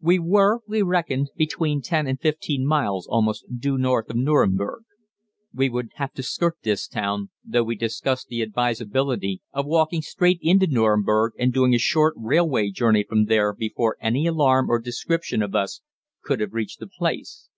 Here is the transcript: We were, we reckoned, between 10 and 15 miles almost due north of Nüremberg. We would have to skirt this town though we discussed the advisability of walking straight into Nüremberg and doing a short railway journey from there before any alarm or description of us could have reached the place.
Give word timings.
We 0.00 0.18
were, 0.18 0.58
we 0.66 0.82
reckoned, 0.82 1.30
between 1.36 1.82
10 1.82 2.08
and 2.08 2.20
15 2.20 2.66
miles 2.66 3.06
almost 3.06 3.44
due 3.60 3.78
north 3.78 4.10
of 4.10 4.16
Nüremberg. 4.16 4.80
We 5.54 5.68
would 5.68 5.90
have 5.94 6.12
to 6.14 6.22
skirt 6.24 6.56
this 6.64 6.88
town 6.88 7.30
though 7.44 7.62
we 7.62 7.76
discussed 7.76 8.26
the 8.26 8.42
advisability 8.42 9.40
of 9.52 9.66
walking 9.66 10.02
straight 10.02 10.40
into 10.42 10.66
Nüremberg 10.66 11.30
and 11.38 11.52
doing 11.52 11.74
a 11.74 11.78
short 11.78 12.14
railway 12.18 12.70
journey 12.70 13.04
from 13.08 13.26
there 13.26 13.52
before 13.52 13.96
any 14.00 14.26
alarm 14.26 14.68
or 14.68 14.80
description 14.80 15.42
of 15.42 15.54
us 15.54 15.80
could 16.24 16.40
have 16.40 16.54
reached 16.54 16.80
the 16.80 16.88
place. 16.88 17.48